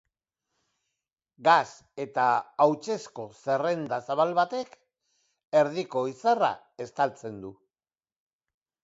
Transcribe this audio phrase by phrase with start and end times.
[1.47, 1.65] Gas
[2.05, 2.23] eta
[2.65, 4.73] hautsezko zerrenda zabal batek
[5.61, 6.51] erdiko izarra
[6.87, 7.53] estaltzen du.